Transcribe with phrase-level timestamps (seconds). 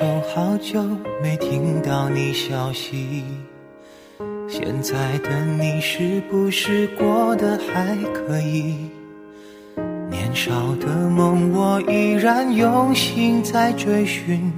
[0.00, 0.82] 手，好久
[1.22, 3.22] 没听到你消息。
[4.48, 8.76] 现在的你是不是过得还可以？
[10.10, 14.50] 年少的梦，我依然用心在追寻，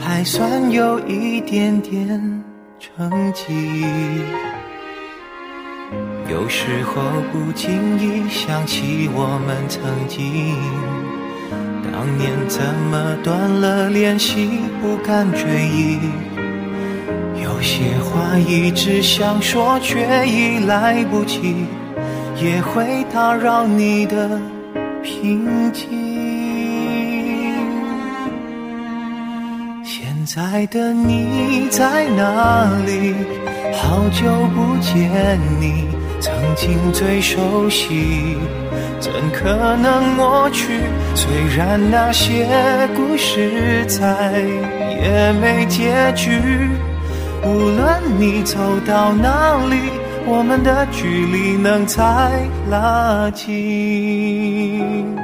[0.00, 2.44] 还算有一点点
[2.80, 3.84] 成绩。
[6.28, 7.00] 有时候
[7.32, 10.56] 不经意想起我们曾经，
[12.16, 15.98] 念怎么断了联系，不敢追忆。
[17.42, 21.66] 有些话一直想说，却已来不及，
[22.36, 24.40] 也会打扰你的
[25.02, 25.88] 平静。
[29.84, 33.14] 现在的你在哪里？
[33.80, 35.86] 好久不见你，
[36.20, 38.36] 曾经最熟悉，
[39.00, 40.80] 怎可能抹去？
[41.14, 42.46] 虽然那些
[42.94, 44.40] 故事再
[45.00, 46.40] 也没结局。
[47.44, 49.90] 无论你走到哪里，
[50.26, 52.02] 我们的距离能再
[52.70, 55.17] 拉近。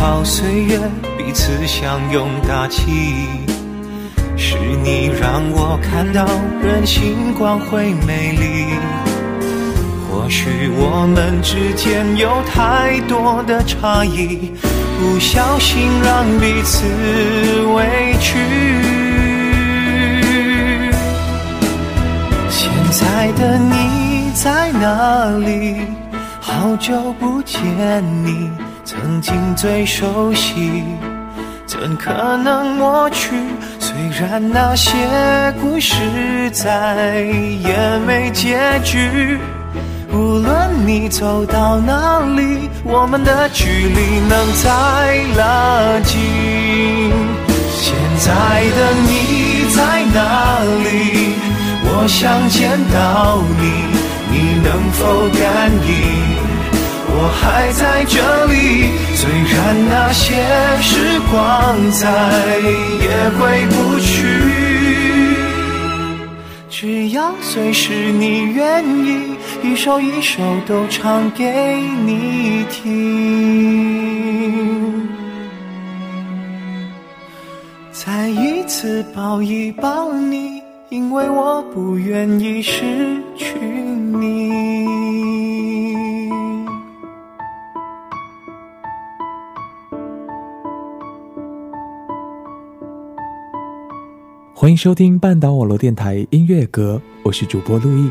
[0.00, 0.80] 好岁月，
[1.18, 3.28] 彼此相拥搭起，
[4.34, 6.26] 是你让我看到
[6.62, 8.64] 人性光辉美丽。
[10.08, 14.50] 或许我们之间有太多的差异，
[14.98, 16.86] 不小心让彼此
[17.74, 18.38] 委屈。
[22.48, 25.76] 现在的你在哪里？
[26.40, 27.60] 好久不见
[28.24, 28.48] 你。
[29.02, 30.84] 曾经最熟悉，
[31.66, 33.30] 怎可能抹去？
[33.78, 34.94] 虽然那些
[35.58, 35.94] 故事
[36.52, 37.22] 再
[37.62, 39.38] 也没结局。
[40.12, 44.68] 无论你走到哪里，我们的距离能再
[45.34, 46.20] 拉近。
[47.72, 48.28] 现在
[48.76, 51.32] 的你在哪里？
[51.84, 53.64] 我想见到你，
[54.30, 56.39] 你能否感应？
[57.22, 60.32] 我还在这里，虽然那些
[60.80, 62.08] 时光再
[63.04, 64.24] 也回不去，
[66.70, 71.44] 只要随时你愿意，一首一首都唱给
[72.06, 75.06] 你听，
[77.92, 85.68] 再一次抱一抱你，因为我不愿意失去你。
[94.60, 98.10] 欢迎收听半岛网络电台音乐阁，我是主播陆毅。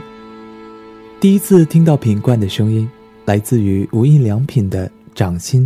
[1.21, 2.89] 第一次听到品冠的声音，
[3.25, 5.65] 来自于无印良品的《掌心》。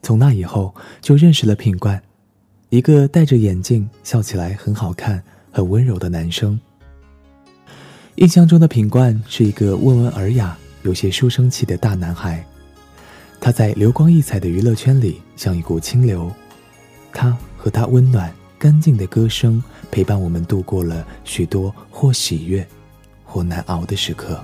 [0.00, 2.02] 从那以后，就认识了品冠，
[2.70, 5.22] 一个戴着眼镜、笑起来很好看、
[5.52, 6.58] 很温柔的男生。
[8.14, 12.42] 印象中的品冠是一个温文尔雅、有些书生气的大男孩。
[13.38, 16.32] 他在流光溢彩的娱乐圈里像一股清流，
[17.12, 18.32] 他和他温暖。
[18.66, 19.62] 干净的歌声
[19.92, 22.66] 陪伴我们度过了许多或喜悦，
[23.24, 24.42] 或难熬的时刻。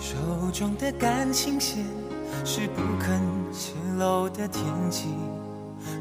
[0.00, 0.16] 手
[0.50, 1.84] 中的感情线
[2.42, 3.20] 是不肯
[3.52, 5.08] 泄露的天机，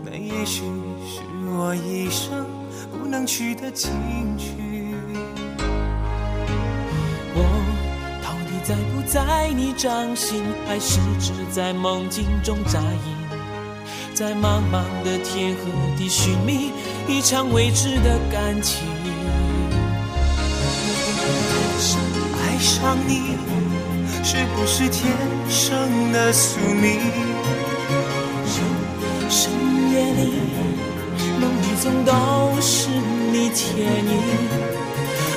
[0.05, 0.63] 那也许
[1.05, 2.45] 是我一生
[2.97, 3.91] 不能去的禁
[4.37, 4.95] 区。
[7.35, 7.43] 我
[8.23, 13.32] 到底在不在你掌心，还是只在梦境中扎营？
[14.13, 16.71] 在茫茫的天和地寻觅
[17.07, 18.87] 一场未知的感情。
[22.37, 23.35] 爱上你
[24.23, 25.11] 是不是天
[25.49, 26.99] 生的宿命？
[29.29, 29.51] 深
[29.91, 30.33] 夜里
[31.41, 32.89] 梦里总都是
[33.31, 34.21] 你倩影，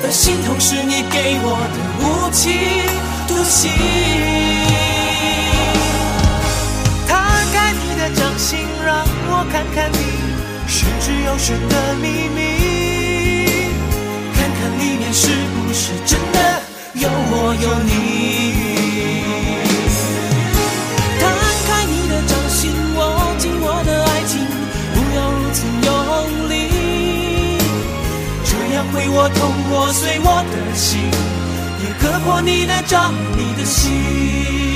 [0.02, 2.52] 而心痛是你给我的无情
[3.26, 4.65] 毒刑。
[8.16, 9.98] 掌心，让我看看你
[10.66, 12.40] 玄之又玄的秘密，
[14.34, 16.62] 看看里面是不是真的
[16.94, 17.90] 有我有你。
[21.20, 21.24] 摊
[21.66, 22.98] 开你的掌心，握
[23.38, 24.34] 紧我的爱情，
[24.94, 25.88] 不要如此用
[26.48, 26.54] 力，
[28.44, 30.98] 这样会我痛，我碎我的心，
[31.82, 34.75] 也割破你的掌，你的心。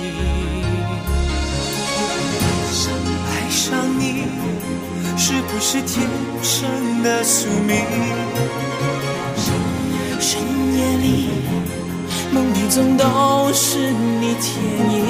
[5.31, 6.05] 是不是天
[6.43, 7.77] 生的宿命？
[10.19, 10.41] 深
[10.75, 11.29] 夜里，
[12.33, 14.61] 梦里总都是你倩
[14.91, 15.01] 影，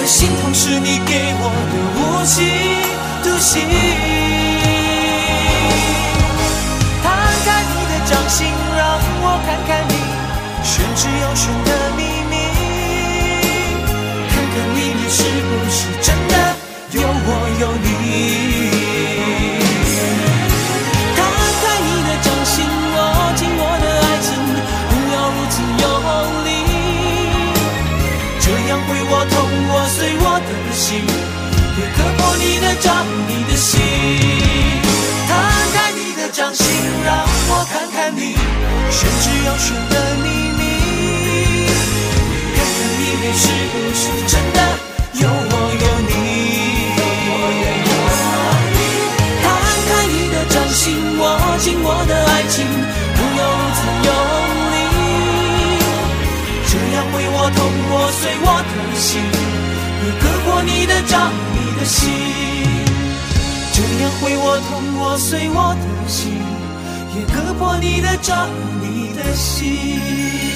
[0.00, 2.42] 而心痛是你给我的无期
[3.22, 3.62] 徒刑。
[7.00, 7.06] 摊
[7.44, 8.82] 开你的掌心，让
[9.22, 9.94] 我看看你
[10.64, 12.34] 玄之又玄的秘密，
[14.28, 16.34] 看看里面是不是真的
[16.90, 17.28] 有我
[17.60, 18.47] 有你。
[30.38, 31.02] 的心
[31.78, 33.80] 也割破你的掌，你的心，
[35.26, 35.30] 摊
[35.72, 36.66] 开你的掌心，
[37.04, 38.36] 让我看看你
[38.90, 40.26] 玄之又玄的秘
[40.58, 40.60] 密，
[42.54, 43.42] 看看里面是
[43.72, 44.58] 不是真的
[45.14, 46.10] 有我有你。
[49.42, 49.46] 摊
[49.88, 50.84] 开你的掌心，
[51.18, 51.22] 握
[51.58, 52.56] 紧我的爱情，
[53.16, 54.08] 不要如此用
[54.72, 54.76] 力，
[56.66, 57.58] 这样会我痛，
[57.90, 59.57] 我碎我的心。
[60.62, 62.10] 你的掌，你的心，
[63.72, 66.32] 这样会我痛，我碎我的心，
[67.14, 68.48] 也割破你的掌，
[68.80, 70.47] 你的心。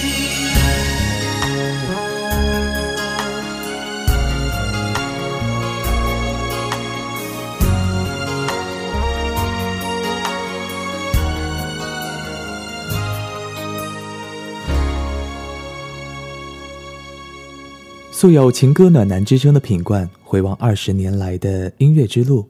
[18.23, 22.49] 素有“情歌暖男”之称的品冠，回望二十年来的音乐之路，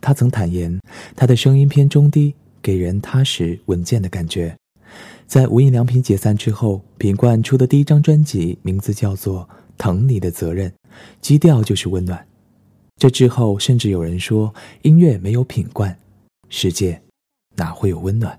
[0.00, 0.80] 他曾坦言，
[1.14, 4.52] 他的声音偏中低，给人踏实稳健的感觉。
[5.28, 9.48] 在无印良品解散之后，品冠出的第一张专辑名字叫做
[9.78, 10.68] 《疼你的责任》，
[11.20, 12.26] 基调就是温暖。
[12.96, 14.52] 这之后，甚至有人说，
[14.82, 15.96] 音乐没有品冠，
[16.48, 17.00] 世界
[17.54, 18.36] 哪会有温暖？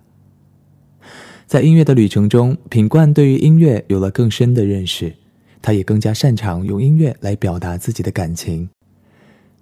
[1.48, 5.16] 在音乐的旅程中，品冠对于音乐有了更深的认识。
[5.64, 8.70] 他也更加擅长用音乐来表达自己的感情。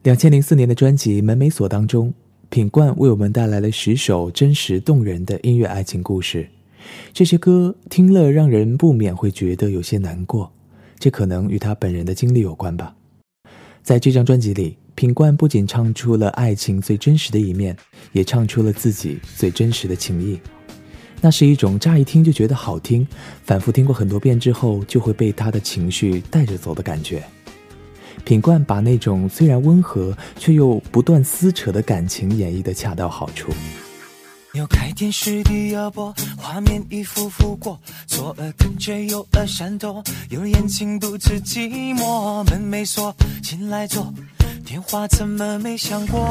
[0.02, 2.12] 两千零四年的专辑《门没锁》当中，
[2.50, 6.50] 品冠为我们带来了十首真实动人的音乐爱情故事。
[7.14, 10.52] 这些歌听了让人不免会觉得有些难过，
[10.98, 12.96] 这可能与他本人的经历有关吧。
[13.84, 17.78] 在这张专辑里，品冠不仅唱出了爱情最真实的一面，
[18.12, 20.40] 也唱出了自己最真实的情谊。
[21.22, 23.08] 那是一种乍一听就觉得好听，
[23.44, 27.24] 反复听过很多遍之后就会被他的情绪带着走的感觉。
[28.26, 33.52] 品冠把那种虽然温和却又不断撕扯的感情演绎的恰到好处。
[34.54, 44.14] 有开电视第二波，画面一幅幅过，左耳跟着右耳闪躲，有眼睛独自寂寞，门没锁，进来坐，
[44.66, 46.30] 电话怎么没响过？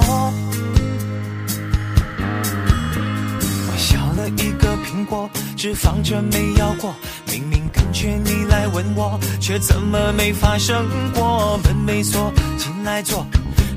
[4.29, 6.95] 一个苹果，只放着没咬过。
[7.27, 11.59] 明明感觉你来吻我，却怎么没发生过？
[11.65, 13.27] 门没锁，进来坐，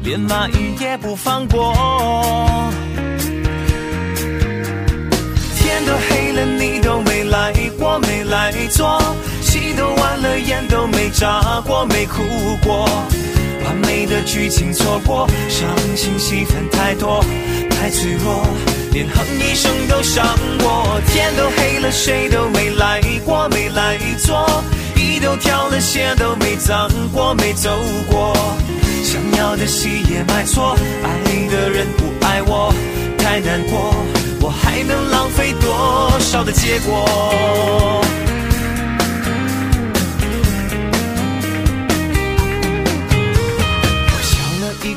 [0.03, 1.73] 连蚂蚁也不放过。
[5.55, 8.99] 天都黑了，你都没来过，没来坐。
[9.41, 12.21] 戏都完了，眼都没眨过，没哭
[12.63, 12.85] 过。
[13.65, 17.23] 完美的剧情错过，伤心戏份太多，
[17.83, 18.45] 太脆弱。
[18.93, 20.25] 连哼一声都伤
[20.59, 24.63] 我，天都黑了，谁都没来过，没来坐，
[24.95, 27.69] 衣都挑了，鞋都没脏过，没走
[28.09, 28.33] 过，
[29.03, 31.09] 想要的戏也买错，爱
[31.51, 32.73] 的人不爱我，
[33.17, 33.93] 太难过，
[34.39, 38.01] 我还能浪费多少的结果？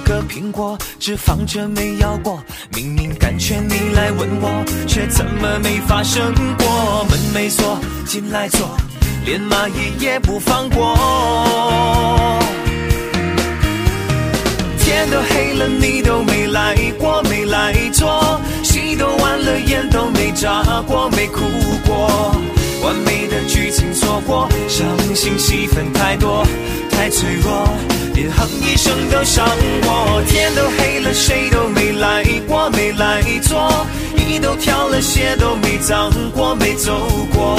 [0.07, 2.41] 个苹果，只放着没咬过。
[2.73, 7.05] 明明感觉你来吻我，却怎么没发生过？
[7.11, 8.77] 门没锁，进来坐，
[9.25, 10.95] 连蚂蚁也不放过。
[14.79, 18.41] 天都黑了，你都没来过，没来坐。
[18.63, 18.86] 心
[24.77, 26.47] 伤心戏份太多，
[26.91, 27.67] 太脆弱，
[28.15, 29.49] 连哼一声都伤
[29.85, 30.23] 我。
[30.29, 33.87] 天都黑了，谁都没来过，没来坐。
[34.19, 36.93] 衣都挑了，鞋都没脏过，没走
[37.33, 37.57] 过。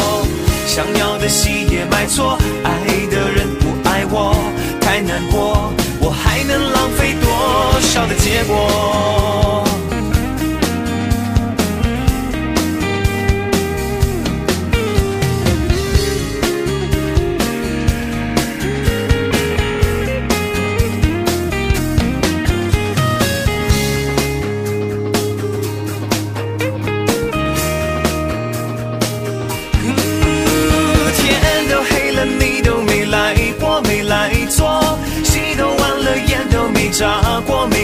[0.67, 2.69] 想要的戏也买错，爱
[3.09, 4.35] 的人不爱我，
[4.79, 5.73] 太难过。
[5.99, 9.66] 我还能浪费多少的结果？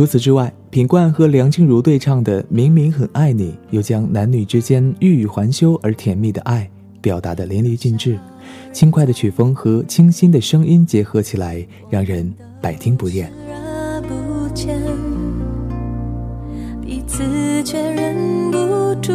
[0.00, 6.66] 除此之外，品冠和梁静茹对唱的《明明很爱你》，又将男女之间欲语还休而甜蜜的爱
[7.02, 8.18] 表达得淋漓尽致。
[8.72, 13.30] 轻快的曲风和清新的声音结合起来，让人百听不厌。
[16.80, 19.12] 彼此却忍不住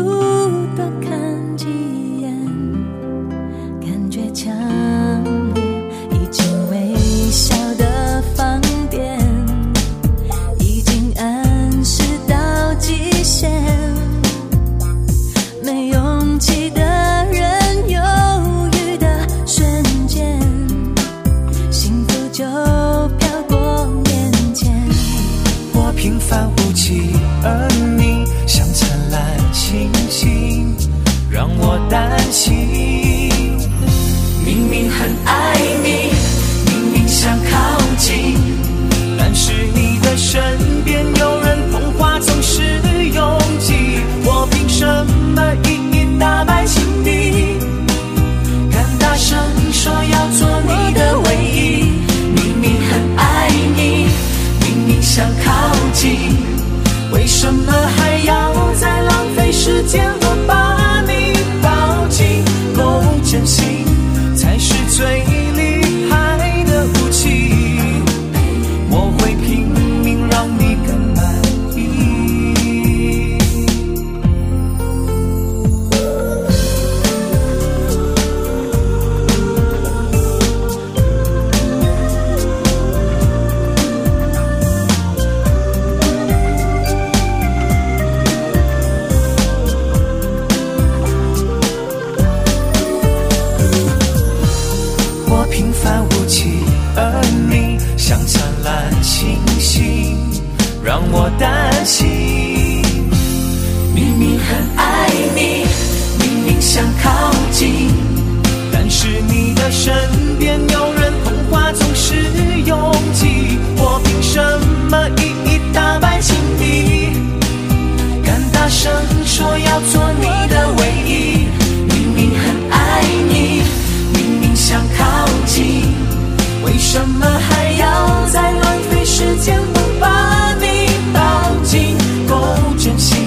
[126.95, 129.59] 什么还要再浪费时间？
[129.73, 131.19] 不把你抱
[131.61, 132.37] 紧、够
[132.77, 133.17] 真心，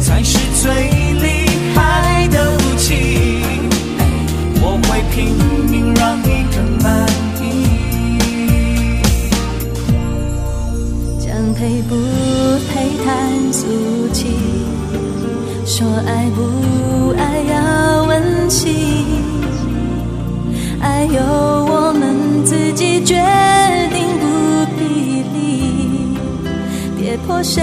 [0.00, 0.90] 才是最
[1.22, 3.44] 厉害的武器。
[4.60, 5.36] 我会拼
[5.70, 7.06] 命让你更满
[7.40, 7.44] 意。
[11.20, 11.94] 讲配不
[12.72, 13.06] 配谈
[13.52, 13.62] 俗
[14.12, 14.26] 气，
[15.64, 17.22] 说爱不爱
[17.52, 17.54] 要
[18.06, 18.75] 问馨。
[27.26, 27.60] 破碎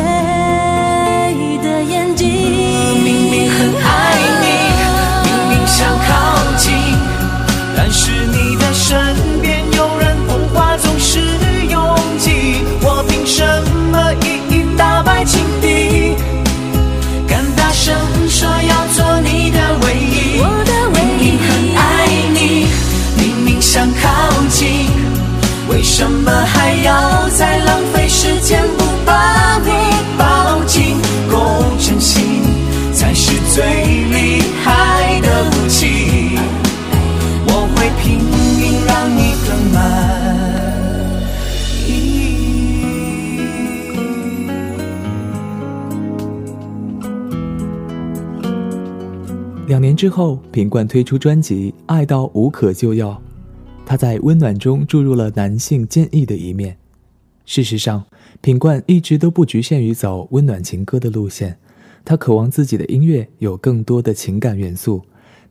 [50.03, 53.12] 之后，品冠推出专辑《爱到无可救药》，
[53.86, 56.77] 他在温暖中注入了男性坚毅的一面。
[57.45, 58.03] 事实上，
[58.41, 61.57] 品冠一直都不局限于走温暖情歌的路线，
[62.03, 65.01] 他渴望自己的音乐有更多的情感元素，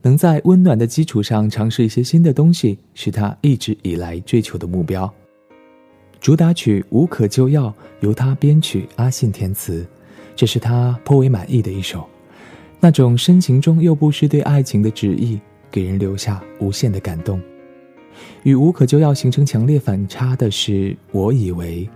[0.02, 5.10] 能在温暖的基础上尝试一些新的东西，是他一直以来追求的目标。
[6.20, 7.68] 主打曲《无可救药》
[8.00, 9.86] 由他编曲，阿信填词，
[10.36, 12.06] 这是他颇为满意的一首。
[12.84, 15.40] 那种深情中又不失对爱情的旨意，
[15.70, 17.40] 给人留下无限的感动。
[18.42, 21.88] 与无可救药形成强烈反差的是，我以为，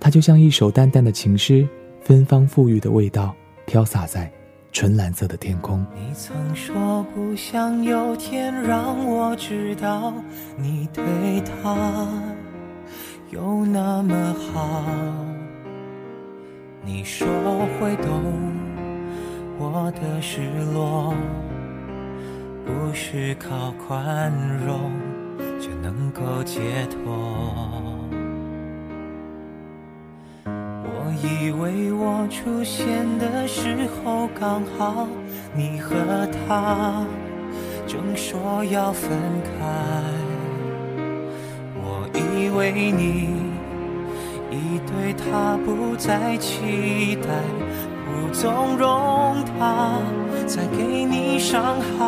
[0.00, 1.68] 它就像一首淡淡的情诗，
[2.00, 3.34] 芬芳馥郁的味道
[3.66, 4.32] 飘洒在
[4.72, 5.84] 纯蓝色的天空。
[5.94, 10.14] 你曾说不想有天让我知道
[10.56, 11.04] 你对
[11.62, 12.10] 他
[13.30, 14.82] 有那么好，
[16.82, 17.28] 你说
[17.78, 18.10] 会懂
[19.58, 20.40] 我的失
[20.72, 21.14] 落，
[22.64, 24.32] 不是靠宽
[24.66, 24.90] 容
[25.60, 27.84] 就能够解脱。
[30.46, 35.06] 我以为我出现的时候刚好
[35.54, 37.04] 你和他
[37.86, 39.10] 正说要分
[39.42, 40.02] 开，
[41.76, 43.28] 我以为你
[44.50, 47.28] 已对他不再期待，
[48.34, 49.98] 纵容他
[50.46, 51.98] 再给你伤害。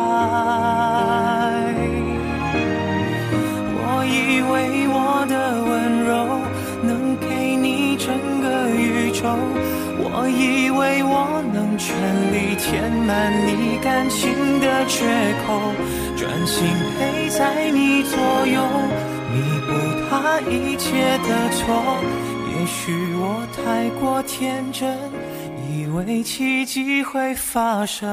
[3.79, 6.11] 我以为我的温柔
[6.83, 9.23] 能给你整个宇宙，
[9.97, 11.95] 我以为我能全
[12.33, 15.05] 力填满你感情的缺
[15.47, 15.47] 口，
[16.17, 16.67] 专心
[16.99, 18.61] 陪在你左右，
[19.33, 19.35] 弥
[19.65, 19.73] 补
[20.09, 21.63] 他一切的错。
[22.51, 24.97] 也许我太过天真，
[25.97, 28.07] 为奇迹会发生。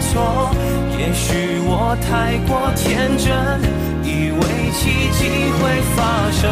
[0.00, 0.50] 错。
[0.98, 3.26] 也许我太过天真，
[4.02, 4.40] 以为
[4.72, 5.20] 奇迹
[5.58, 6.42] 会发生。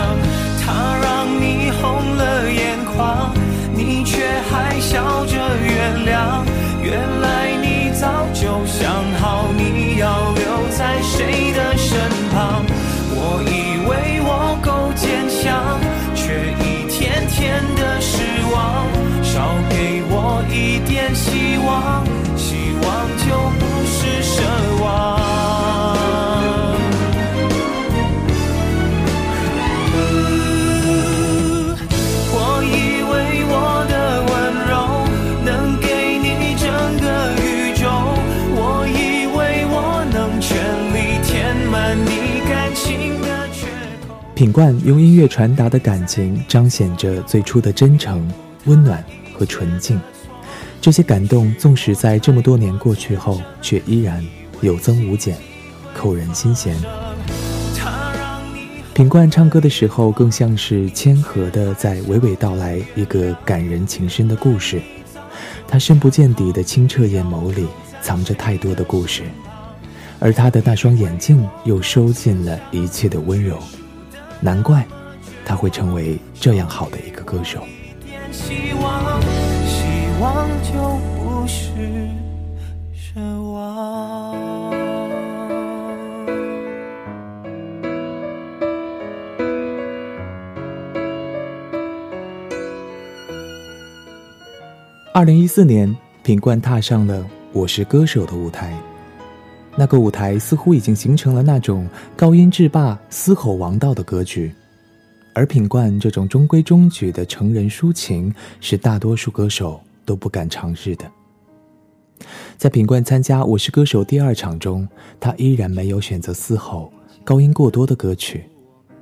[0.65, 3.35] 他让你红了眼眶，
[3.75, 6.45] 你却还笑着原谅。
[6.83, 11.99] 原来你早就想好你要留在谁的身
[12.33, 12.65] 旁。
[13.17, 15.81] 我以为我够坚强，
[16.15, 18.21] 却一天天的失
[18.53, 18.87] 望。
[19.23, 22.05] 少给我一点希望，
[44.35, 48.29] 品冠用音乐传达的感情，彰显着最初的真诚、
[48.65, 50.01] 温暖和纯净。
[50.81, 54.25] 这些感动，纵使在这么多年过去后，却依然
[54.61, 55.37] 有增无减，
[55.95, 56.77] 扣人心弦。
[58.93, 64.83] 品冠唱歌的时候，更像是谦和的在娓娓道来一个感人情深的故事。
[65.69, 67.69] 他深不见底的清澈眼眸里，
[68.03, 69.23] 藏着太多的故事，
[70.19, 73.57] 而他的那双眼睛又收尽了一切的温柔。
[74.41, 74.87] 难怪，
[75.45, 77.63] 他会成为这样好的一个歌手。
[78.31, 79.21] 希望，
[79.67, 79.85] 希
[80.21, 80.73] 望就
[81.17, 82.09] 不是
[82.95, 83.21] 奢
[83.53, 84.35] 望。
[95.13, 97.21] 二零一四年，品冠踏上了
[97.53, 98.75] 《我是歌手》的舞台。
[99.77, 104.53] 那个舞台似乎已经形成了那种高音制霸、嘶吼王道的格局，
[105.33, 111.11] 而品冠这种中规中矩的成人抒情，是大多数歌手都不敢尝试的。
[112.57, 116.93] 在品冠参加《我是歌手》第二场中，他依然没有选择嘶吼、
[117.25, 118.45] 高音过多的歌曲，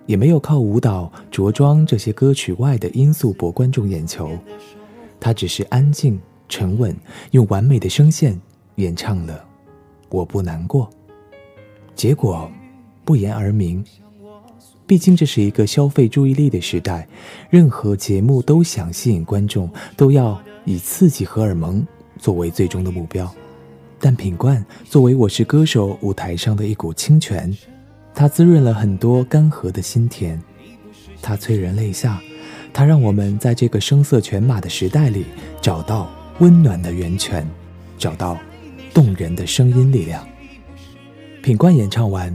[0.07, 4.31] 也没有靠舞蹈、着装这些歌曲外的因素博观众眼球。
[5.21, 6.97] 他只是安静、沉稳，
[7.33, 8.41] 用完美的声线
[8.77, 9.35] 演唱了
[10.13, 10.87] 《我不难过》，
[11.95, 12.51] 结果
[13.05, 13.85] 不言而明。
[14.87, 17.09] 毕竟这是一个消费注意力的时代，
[17.49, 21.87] 任何节目都想吸引观众，都要以刺激荷尔蒙
[22.19, 23.33] 作为最终的目标。
[23.99, 27.57] 但品冠作为《我是歌手》舞台上的一股清泉，
[28.15, 30.39] 它滋润了很多干涸的心田，
[31.23, 32.21] 它催人泪下。
[32.75, 35.25] 它让我们在这个声色犬马的时代里
[35.61, 37.47] 找到温暖的源泉，
[37.97, 38.37] 找到
[38.93, 40.27] 动人的声音力量。
[41.43, 42.33] 品冠演唱完，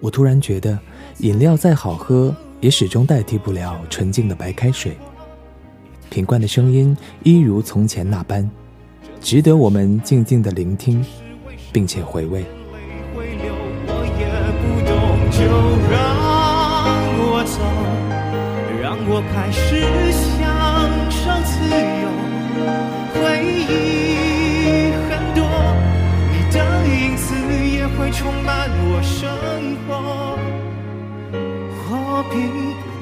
[0.00, 0.78] 我突然觉得，
[1.18, 4.96] 饮料再好喝，也始终代替不了纯净的白开水。
[6.10, 8.50] 品冠的声音一如从前那般，
[9.20, 11.04] 值得我们静静的聆听，
[11.72, 12.44] 并且回味。
[19.10, 19.80] 我开始
[28.98, 29.30] 我生
[29.86, 29.94] 活。
[31.88, 32.34] 我并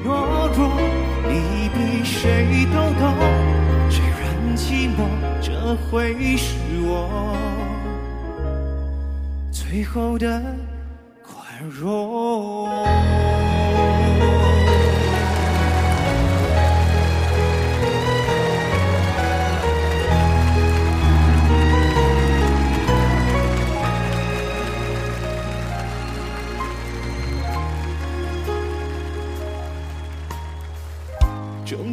[0.03, 0.13] 不懦
[0.55, 0.59] 弱，
[1.27, 1.33] 你
[1.73, 3.03] 比谁都懂，
[3.89, 4.21] 虽然
[4.55, 5.09] 寂寞，
[5.41, 5.49] 这
[5.89, 7.35] 会是我
[9.51, 10.39] 最后的
[11.23, 12.69] 宽容。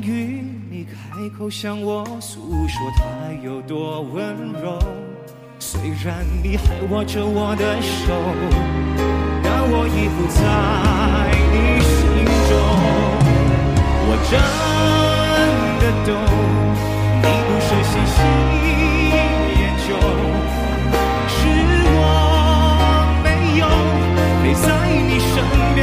[0.04, 3.02] 于，你开口向我诉说他
[3.42, 4.78] 有多温柔。
[5.58, 8.12] 虽然你还握着我的手，
[9.42, 10.42] 但我已不在
[11.52, 11.94] 你心
[12.48, 12.52] 中。
[14.06, 14.32] 我真
[15.80, 16.12] 的懂，
[17.22, 18.16] 你不是喜新
[19.56, 19.88] 厌旧，
[21.28, 21.34] 是
[21.96, 21.98] 我
[23.24, 23.26] 没
[23.58, 23.62] 有
[24.42, 24.64] 陪在
[25.08, 25.32] 你身
[25.74, 25.78] 边，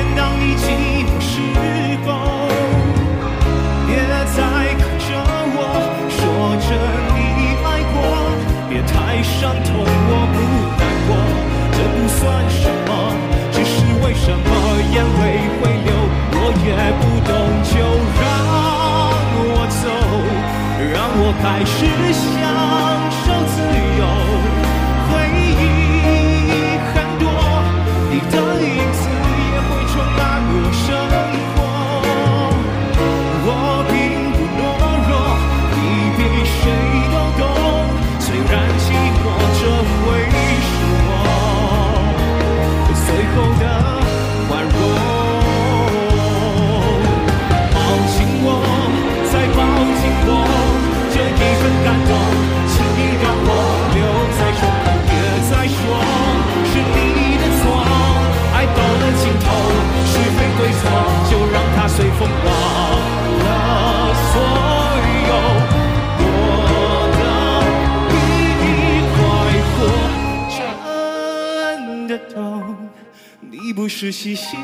[74.01, 74.59] 是喜新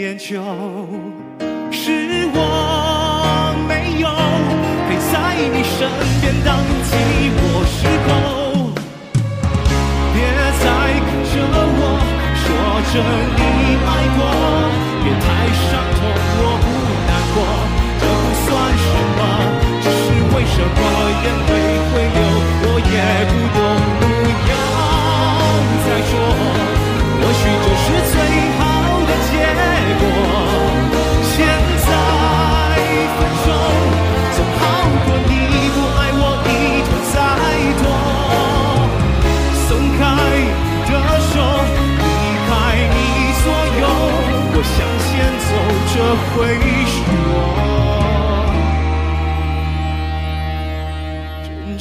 [0.00, 0.42] 厌旧，
[1.70, 4.08] 是我没有
[4.88, 5.88] 陪在你身
[6.20, 6.58] 边，当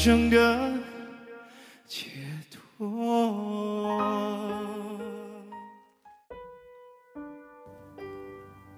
[0.09, 0.73] 我真正的
[1.87, 2.07] 解
[2.49, 4.01] 脱。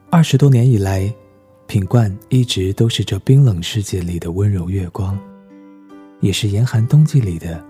[0.10, 1.10] 二十多年以来，
[1.67, 5.17] 品冠一直都是这冰冷世界里的温柔月光，
[6.20, 7.63] 也是严寒冬季里的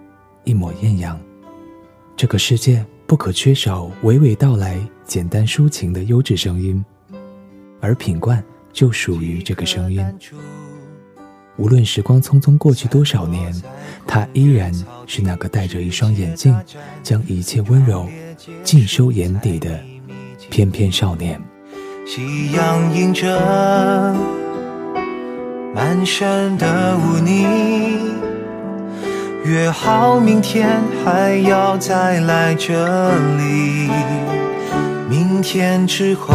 [0.43, 1.19] 一抹艳阳。
[2.17, 6.83] 这个世界不可缺少娓娓道来、简单抒情的优质声音，
[7.79, 8.43] 而品冠
[8.73, 10.03] 就属于这个声音。
[11.57, 13.53] 无论时光匆匆过去多少年，
[14.07, 14.73] 他依然
[15.05, 16.55] 是那个戴着一双眼镜，
[17.03, 18.07] 将一切温柔
[18.63, 19.79] 尽收眼底的
[20.49, 21.39] 翩翩少年。
[22.07, 24.15] 夕阳映着
[25.75, 27.45] 满山的污泥。
[29.43, 33.89] 约好明天还要再来这里。
[35.09, 36.33] 明天之后，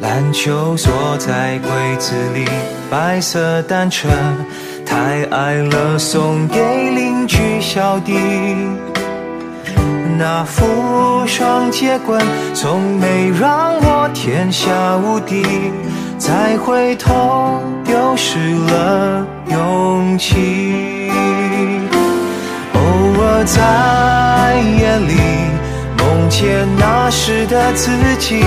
[0.00, 2.46] 篮球锁在柜子里，
[2.90, 4.08] 白色单车
[4.86, 6.58] 太矮了，送给
[6.90, 8.14] 邻居小弟。
[10.18, 12.18] 那副双截棍
[12.54, 15.44] 从没让我天下无敌。
[16.16, 21.10] 再回头，丢失了勇气。
[22.72, 22.80] 偶
[23.22, 25.14] 尔在夜里
[25.98, 28.42] 梦见那时的自己，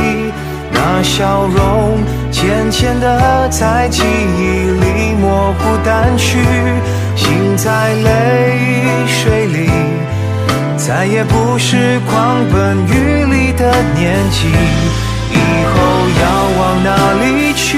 [0.73, 1.97] 那笑容
[2.31, 4.41] 渐渐的在记忆
[4.81, 6.39] 里模糊淡去，
[7.15, 8.57] 心在泪
[9.07, 9.69] 水里，
[10.75, 14.49] 再也不是狂奔雨里的年纪。
[15.31, 15.73] 以后
[16.21, 16.23] 要
[16.59, 16.89] 往哪
[17.23, 17.77] 里去？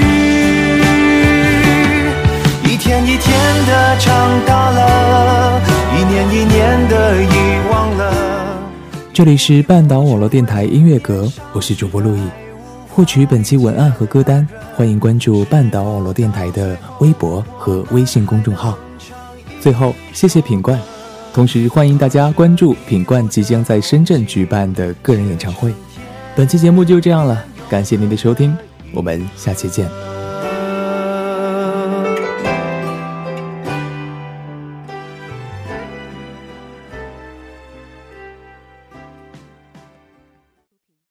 [2.64, 3.26] 一天一天
[3.66, 4.10] 的长
[4.46, 5.60] 大了，
[5.96, 7.26] 一年一年的遗
[7.70, 8.02] 忘了。
[9.12, 12.45] 这里是半岛网络电台音乐阁，我是主播陆毅。
[12.96, 18.74] 获取本期文案和歌单，欢迎关注半岛网络电台的微博和微信公众号。
[19.60, 20.80] 最后，谢谢品冠，
[21.30, 25.74] 同时欢迎大家关注品冠即将在深圳举办的个人演唱会。
[26.34, 28.56] 本期节目就这样了，感谢您的收听，
[28.94, 30.15] 我们下期见。